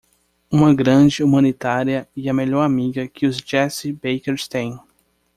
Uma 0.51 0.73
grande 0.73 1.21
humanitária 1.23 2.09
e 2.15 2.27
a 2.27 2.33
melhor 2.33 2.63
amiga 2.63 3.07
que 3.07 3.27
os 3.27 3.37
Jessie 3.37 3.93
Bakers 3.93 4.47
têm. 4.47 4.79